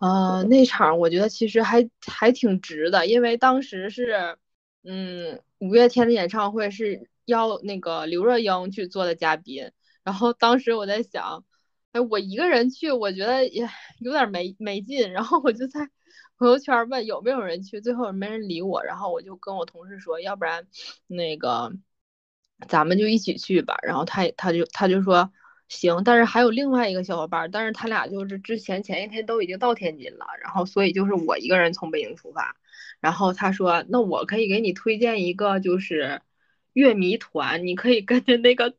[0.00, 4.36] 呃，那场我觉得其实还还挺值的，因为当时是，
[4.82, 9.70] 嗯，五月天的演唱会是要那个刘若英去做的嘉宾，
[10.02, 11.44] 然后当时我在想，
[11.92, 13.68] 哎，我一个人去，我觉得也
[14.00, 15.88] 有点没没劲，然后我就在
[16.42, 20.66] 朋友圈问有没有人去，最后没人理我，然后我就跟我同事说，要不然
[21.06, 21.72] 那个
[22.68, 25.32] 咱们就一起去吧，然后他他就他就说。
[25.68, 32.54] 行，但是还有另外一个小伙伴，但是他俩就是之前前一天都已经到天津了，然后所以就是我一个人从北京出发，
[33.00, 36.20] 然后他说那我可以给你推荐一个就是
[36.74, 38.74] 乐迷团，你可以跟着那个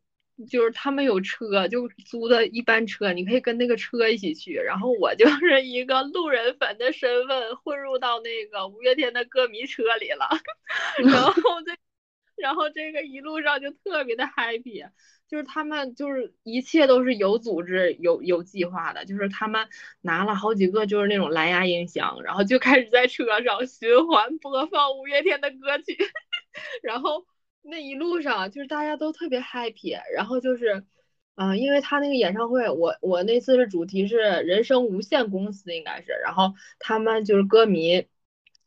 [0.48, 4.54] 就是他们有车，就租的一班车，你可以跟那个车一起去。
[4.54, 10.28] 然后我就是一个路人粉的身份混入到那个五月天的歌迷车里了，
[11.04, 11.76] 然 后这，
[12.36, 14.84] 然后这个一路上就特别的 happy，
[15.28, 19.68] 就是他们就是一切都是有组织、有有计划的，就是他们
[20.00, 25.96] 拿了好几个就是那种蓝牙音箱，然后就开始在车上循环播放五月天的歌曲，
[26.82, 27.24] 然后。
[27.66, 30.84] 那一路上就是大家都特别 happy，然后就是，
[31.36, 38.06] 嗯，因为他那个演唱会，我我那次是主题是人生无限公司应该是，然后他们就是歌迷，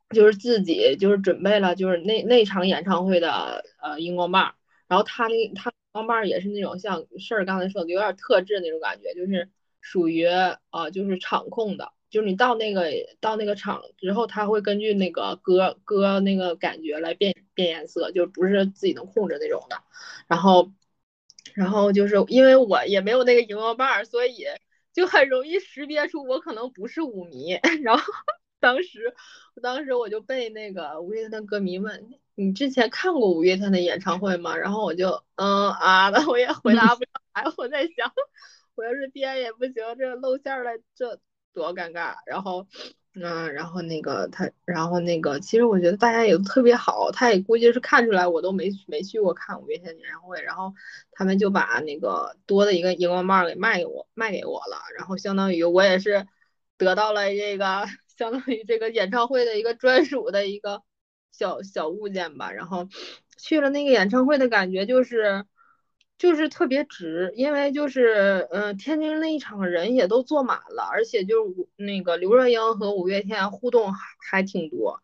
[0.10, 4.56] 就是自己就是准备了就是那那场演唱会的呃荧光棒，
[4.88, 11.94] 然后他那他荧光棒也是那种像事儿刚才说的有点特制那种感觉，就是属于呃就是场控的。
[12.10, 12.86] 就是你到那个
[13.20, 19.82] 到那个场之后，他会根据那个歌歌那个感觉来变变颜色，就不是自己能控制那种的。
[20.28, 20.72] 然后，
[21.54, 24.46] 然后就是因为我也没有那个荧光棒，所以
[24.94, 27.60] 就很容易识别出我可能不是舞迷。
[27.84, 28.04] 然后
[28.60, 29.14] 当时，
[29.62, 37.44] 当时我就被那个五月天的歌迷问：“你之前看过五月天的演唱会吗？”然后我就嗯啊的， 我也回答不上来。
[37.58, 38.12] 我在想，
[38.76, 41.20] 我要是编也不行，这露馅了这。
[41.58, 42.68] 多尴尬，然后，
[43.16, 50.74] 嗯，然后那个他，然后那个，其实我觉得大家也都特别好，他也估计是看出来我都没没去过看五月天演唱会，然后
[51.12, 56.28] 他们就把那个多的一个荧光棒给卖给我，卖给我了，然后相当于我也是
[56.78, 60.84] 得到了这个相当于这个演唱会的一个专属的一个
[61.32, 62.88] 小小物件吧，然后
[63.38, 65.46] 去了那个演唱会的感觉就是。
[66.18, 75.02] 就是特别值，因为就是嗯，天津那一场人也都坐满了，而且就是那个刘若英和五月天互动还还挺多，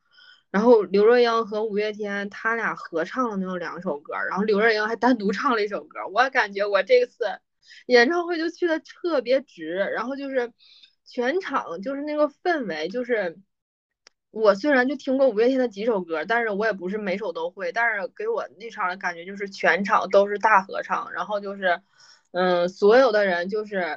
[0.49, 7.26] 然后刘若英和五月天他俩合唱了那么两首歌，然后刘若英还单独唱了一首歌，我感觉我这次
[7.86, 10.51] 演唱会就去的特别值，然后就是
[11.05, 13.38] 全场就是那个氛围就是。
[14.34, 17.72] 我虽然就听过五月天的几首歌，但是我也不是每首都会。
[17.72, 21.80] 但是给我那场的感觉就是全场都是大合唱，然后就是，
[22.32, 23.96] 嗯，所有的人就是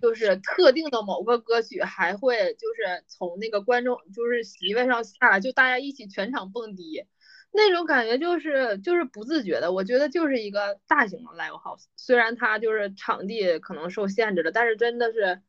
[0.00, 7.04] 就是特定的某个歌曲还会就是从那个观众就是席位上下来，就大家一起全场蹦迪，
[7.50, 9.70] 那种感觉就是就是不自觉的。
[9.70, 15.42] 我觉得就是一个大型的 live house，虽然它就是场地可能受限制了，但是真的是。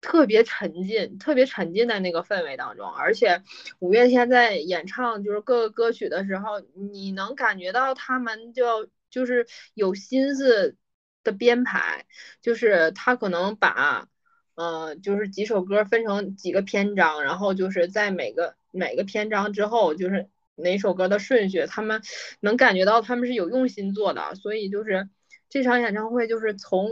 [0.00, 3.42] 特别沉浸，特别沉浸在那个氛围当中，而且
[3.80, 10.76] 五月天在演唱就是各个歌曲的时候，你能感觉到他们就就是有心思
[11.22, 12.06] 的编排，
[12.40, 14.08] 就是他可能把，
[14.54, 22.00] 呃，就是几首歌分成几个篇章，然后就是在每个每个篇章之后，就是哪首歌的顺序，他们
[22.40, 25.10] 能感觉到他们是有用心做的，所以就是
[25.50, 26.88] 这场演唱会就是从。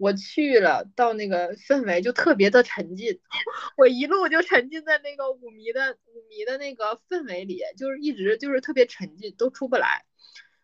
[0.00, 3.20] 我去了，到那个氛围就特别的沉浸，
[3.76, 10.06] 我一路就沉浸在那个舞迷的舞迷的那个氛围里，就是一直就是特别沉浸，都出不来。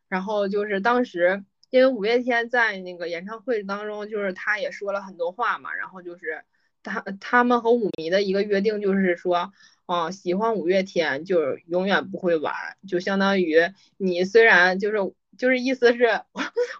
[0.09, 6.43] 然后就是当时，因为五月天在那个演唱会当中，就是他也说了很多话嘛，然后就是
[6.82, 9.53] 他他们和舞迷的一个约定就是说，
[9.84, 12.55] 啊，喜欢五月天就是永远不会晚，
[12.89, 14.97] 就相当于你虽然就是。
[15.37, 16.22] 就是意思是，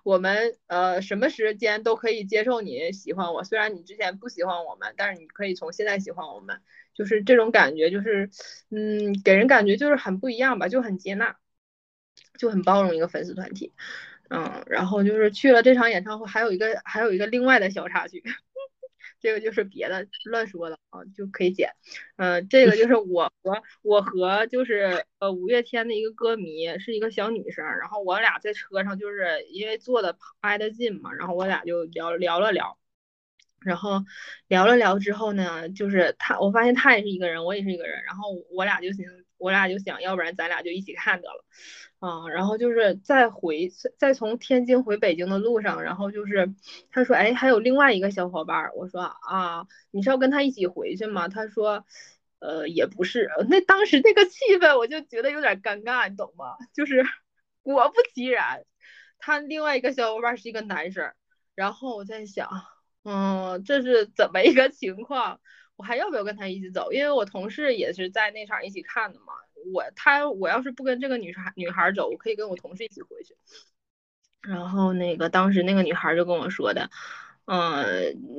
[0.05, 6.61] 我们呃什么时间都可以接受你喜欢我，虽然你之前不喜欢我们，但是你可以从现在喜欢我们，
[6.95, 8.31] 就是这种感觉，就是
[8.71, 11.37] 嗯，给人感觉就是很不一样吧，就很接纳，
[12.39, 13.73] 就很包容一个粉丝团体，
[14.31, 18.23] 嗯，然后就是去了这场演唱会，还有一个还有一个另外的小插曲。
[19.21, 21.71] 这个就是别的乱说的啊，就可以剪。
[22.17, 27.65] 嗯，这个就是我和我和就是呃五月天的一个歌迷，是一个小女生。
[27.65, 32.79] 然后我俩在车上，就是因为坐的挨得近嘛，然后我俩就聊聊了聊。
[33.61, 34.05] 然后
[34.47, 38.05] 聊了聊之后呢，就是他，我发现他也是一个人，我也是一个人。
[38.05, 39.05] 然后我俩就想，
[39.39, 41.45] 我俩就想要不然咱俩就一起看得了。
[42.07, 46.55] 啊，然后就是在回再从天津回北京的路上，然后就是
[46.91, 51.27] 他说，哎，还有另外一个小伙伴，我说啊，你是要跟他一起回去吗？
[51.27, 51.85] 他说，
[52.39, 53.29] 呃，也不是。
[53.49, 56.57] 那当时那个气氛，我就觉得有点尴尬，你懂吗？
[56.73, 57.05] 就是
[57.63, 58.65] 果不其然，
[59.19, 61.13] 他另外一个小伙伴是一个男生，
[61.57, 62.49] 然后我在想，
[63.03, 65.41] 嗯，这是怎么一个情况？
[65.75, 66.93] 我还要不要跟他一起走？
[66.93, 69.33] 因为我同事也是在那场一起看的嘛。
[69.73, 73.37] 我他我要是不跟这个女孩女孩走，我可以跟我同事一起回去。
[74.43, 76.91] 然后那个当时那个女孩就跟我说的，
[77.47, 77.85] 嗯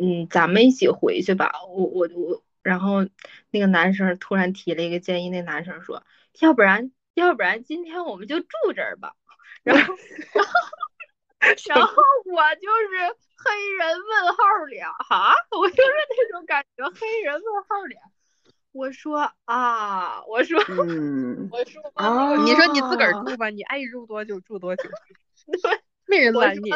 [0.02, 1.52] 嗯，咱们一起回去吧。
[1.68, 3.08] 我我我，然后
[3.50, 6.04] 那个男生突然提了一个建议，那男生说，
[6.40, 9.16] 要不然要不然今天我们就住这儿吧。
[9.64, 9.96] 然后
[10.36, 10.52] 然后
[11.76, 11.94] 然后
[12.26, 18.02] 我就是黑人问号脸哈，我就是那种感觉，黑人问号脸。
[18.78, 24.84] 我说啊，我说，嗯，我说啊你说你自个儿住吧，你爱住多久住多久，
[25.64, 26.72] 对，没人我拦你。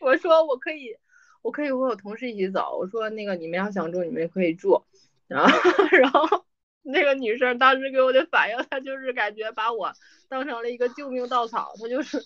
[0.00, 0.96] 我说我可以，
[1.42, 2.78] 我可以和我同事一起走。
[2.78, 4.84] 我说那个你们要想住，你们也可以住。
[5.26, 5.48] 然后
[5.98, 6.44] 然后
[6.82, 9.92] 那个女生当时给我的反应，她就是感觉把我
[10.28, 12.24] 当成了一个救命稻草，她就是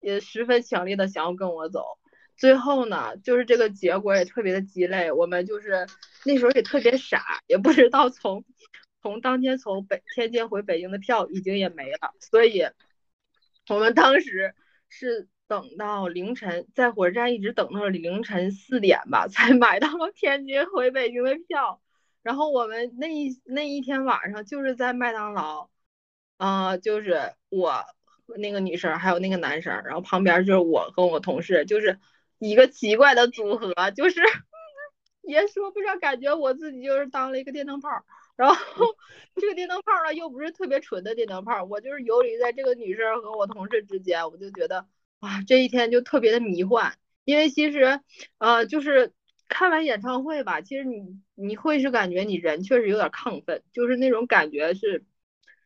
[0.00, 1.84] 也十分强烈的想要跟我走。
[2.36, 5.86] 最后呢，就是这个结果也特别的鸡肋，我们就是
[6.24, 8.44] 那时候也特别傻，也不知道从
[9.02, 12.64] 从当天从北天津回北京的票已经也没了，所以
[13.68, 14.54] 我们当时
[14.88, 21.80] 是等到凌晨，在火车站一直等到了凌晨四点吧， 才买到了天津回北京的票。
[22.22, 25.68] 然后我们那一那一天晚上就是在麦当劳，
[26.38, 27.84] 啊、就是我
[28.38, 31.98] 那个女生还有那个男生，然后旁边就是我和我同事，就是
[32.38, 34.22] 一个奇怪的组合，就是
[35.26, 38.04] 也说不上，感觉我自己就是当了一个电灯泡儿。
[38.36, 38.56] 然后
[39.36, 44.86] 这个电灯泡儿呢，又不是特别纯的电灯泡儿，我就是游离在这个女生和我同事之间，我就觉得
[45.20, 46.96] 哇，这一天就特别的迷幻。
[47.24, 48.00] 因为其实，
[48.38, 49.12] 呃，就是
[49.48, 55.04] 看完演唱会吧，其实你你会是感觉你人确实有点亢奋，就是那种感觉是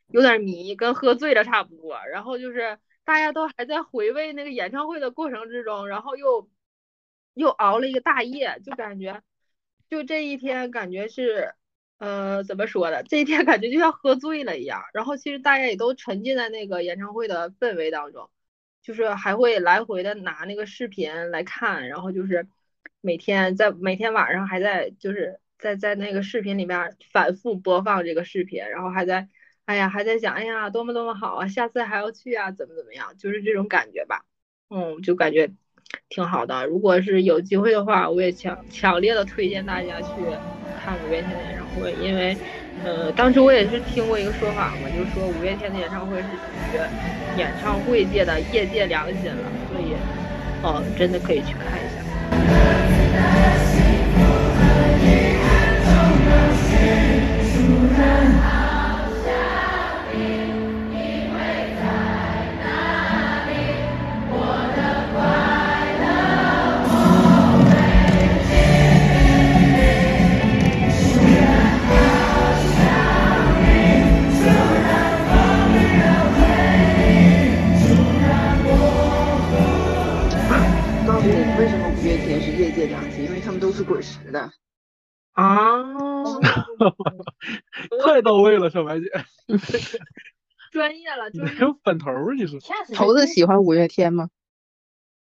[0.09, 1.99] 有点迷，跟喝醉了差不多。
[2.13, 6.49] 然后就是大家都还在回味那个演唱会的过程之中，然后又
[7.35, 9.23] 又熬了一个大夜，就感觉
[9.89, 11.55] 就这一天感觉是。
[12.01, 13.03] 呃，怎么说呢？
[13.03, 18.31] 这一天感觉就像喝醉了一样，然后其实大家也都沉浸在那个演唱会的氛围当中，
[18.83, 22.47] 就是还会来回的拿那个视频来看，然后就是
[23.01, 29.29] 每天在每天晚上还在就是在在那个视频里面反复播放这个视频，然后还在
[29.65, 34.25] 哎呀还在想哎呀多么多么好啊，下次还要去啊，怎么怎么样，就是这种感觉吧，
[34.71, 35.51] 嗯，就感觉
[36.09, 36.67] 挺好的。
[36.67, 40.09] 如果是有机会的话，我也强强烈的推荐大家去
[40.85, 42.37] 看五月天的演唱会，因为，
[42.85, 46.37] 呃，当时我也是听过一个说法嘛，就是说五月天的演唱会是属
[46.75, 49.95] 于演唱会界的业界良心了，所以，
[50.63, 52.88] 哦，真的可以去看一下。
[83.79, 84.51] 是滚石的。
[85.35, 85.85] 啊，
[88.05, 89.07] 太到位了，小白姐，
[90.73, 91.61] 专业了，专没业。
[91.61, 92.59] 有粉头儿你是？
[92.93, 94.31] 头子喜欢五月天吗？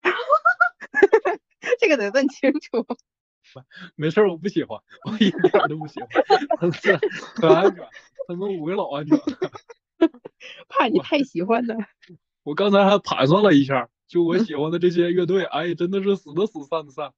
[1.79, 2.85] 这个得问清楚。
[3.95, 6.09] 没事儿，我不喜欢，我一点都不喜欢，
[6.59, 6.69] 很
[7.55, 7.87] 安全，
[8.27, 9.23] 他们五个老安全了。
[10.67, 11.73] 怕你太喜欢呢。
[12.43, 17.13] 我刚才还盘算了一下，就我喜欢的这些乐队，哎，真的是死的死，散的散。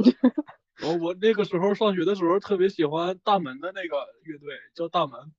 [0.82, 5.32] 我我那个时候上学的时候特别喜欢大门的那个乐队，叫大门，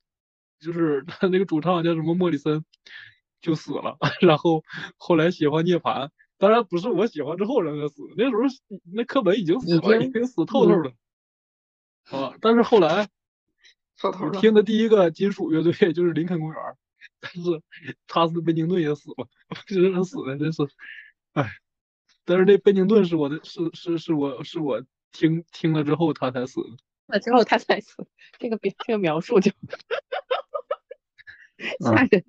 [0.59, 2.64] 就是他那个主唱叫什么莫里森，
[3.41, 3.97] 就死了。
[4.22, 4.64] 然后
[4.97, 8.43] 后来喜欢涅槃，当然不是我喜欢之后让他死，那时候
[8.93, 10.93] 那课本已经死已了，经已经死透透了。
[12.12, 13.09] 啊，但是后来
[14.03, 14.30] 我。
[14.32, 16.59] 听的第一个金属乐队就是林肯公园，
[17.20, 17.62] 但是
[18.07, 19.28] 查斯贝宁顿也死了，
[19.68, 20.64] 这人死的真是，
[21.34, 21.49] 哎，
[22.26, 26.69] 但是这贝宁顿是我的，是是是我是我听听了之后他才死的，
[27.07, 28.05] 了 之后他才死，
[28.39, 29.51] 这个别这个描述就
[31.80, 32.24] 吓人。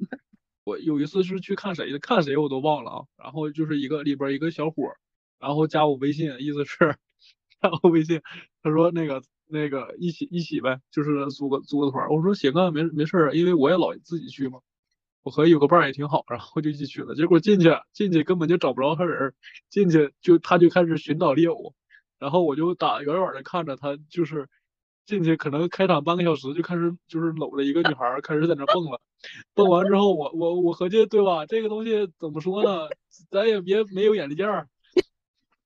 [0.65, 4.97] 我有一次是去看谁的，看谁我都忘了啊，然后就是一个里边儿一个小伙儿，
[5.41, 6.97] 然后加我微信，意思是
[7.61, 8.21] 加我微信，
[8.63, 14.61] 他说那个那个一起一起呗，就是组个组个团，我说行啊，没没事因为我也老自己去嘛。
[15.23, 17.15] 我合计有个伴儿也挺好，然后就一起去了。
[17.15, 19.35] 结果进去进去根本就找不着他人儿，
[19.69, 21.75] 进去就他就开始寻找猎物，
[22.19, 24.49] 然后我就打远远的看着他，就是
[25.07, 29.01] 进去可能开场半个小时就开始就是搂着一个女孩儿开始在那蹦了，
[29.55, 32.89] 蹦完之后我我我合计对吧，这个东西怎么说呢，
[33.31, 34.69] 咱也别没有眼力见儿。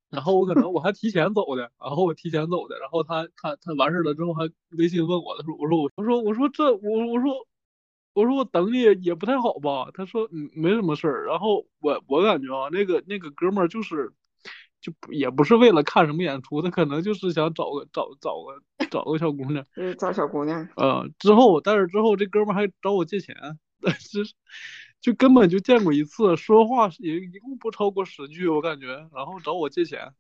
[0.09, 4.49] 然后我可能我还提前走的，然后我提前走的，然后他他他完事了之后还
[4.79, 7.47] 微信问我，他说我说我我说我说这我我说
[8.17, 9.91] 我说我等你也不太好吧？
[9.93, 11.27] 他说嗯没什么事儿。
[11.27, 14.11] 然后我我感觉啊，那个那个哥们儿就是
[14.81, 19.63] 就也不是为了看什么演出，他可能就是想找个找找个找个小姑娘。
[19.77, 23.37] 嗯找小姑娘，呃，之后但是之后这哥们儿还找我借钱，
[24.13, 24.35] 就是
[25.01, 30.15] 就根本就见过一次，说话也一共不超过十句，我感觉，然后找我借钱，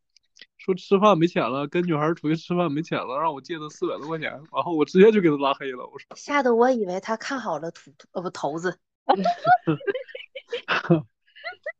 [0.59, 6.17] 说吃饭没钱了，跟女孩出去吃饭没钱了，让我借他四百多块钱，然后我直接就给他拉黑了，我说。
[6.17, 8.79] 吓得我以为他看好了图呃不头子。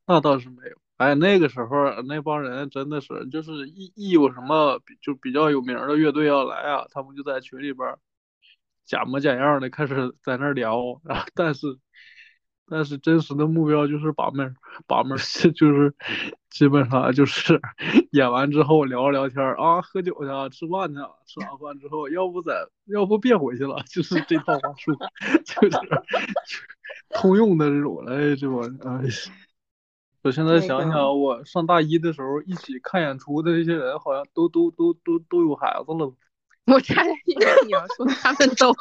[0.07, 7.99] 那倒是没有，哎，那个时候那帮人真的是，就是一一有什么比就比较有名的乐队要来啊，他们就在群里边儿
[8.85, 11.77] 假模假样的开始在那聊，然后但是
[12.69, 14.55] 但是真实的目标就是把妹儿
[14.87, 15.19] 把妹儿，
[15.53, 15.95] 就是
[16.51, 17.61] 基本上就是
[18.13, 24.93] 演完之后聊聊天儿啊，喝酒去啊，吃饭去啊，吃完饭之后要不在要不别回去了， 就是这套话术，
[25.45, 25.79] 就是
[27.11, 29.09] 通用的这种，哎，这玩意哎。
[30.23, 36.13] 我现在想想，我上大一的时候一起看演出的那些人，好像都都都都都有孩子了
[36.67, 38.73] 我差点以为你要说他们都，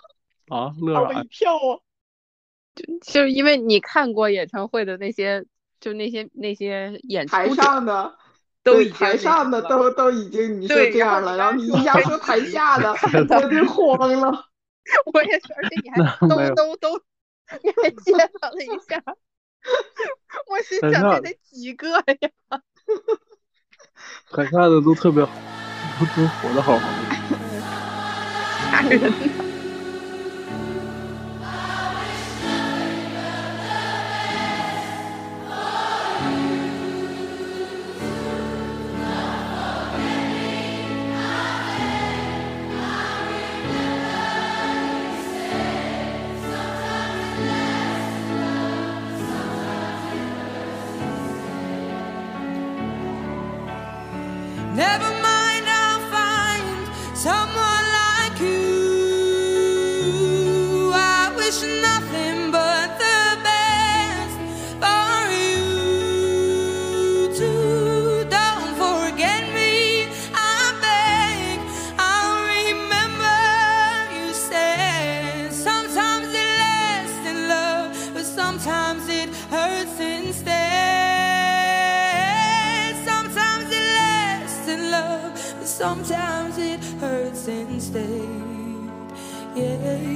[0.49, 0.73] 啊！
[0.81, 1.27] 乐啥一？
[1.27, 1.77] 跳啊！
[3.01, 5.45] 就是因为你看过演唱会的那些，
[5.79, 8.15] 就那些那些演出台上的
[8.63, 14.45] 都已经对台上的都都已经你说对这样了，然后你一下说台下的，我就慌了。
[15.13, 15.97] 我也是，而且你还
[16.27, 17.01] 都都都，
[17.63, 19.01] 你还介绍了一下，
[20.47, 22.61] 我心想这得几个呀？
[24.31, 25.31] 台下的都特别好，
[25.99, 27.15] 都都活得好好的。
[28.69, 29.44] 吓人。
[89.55, 90.14] 也。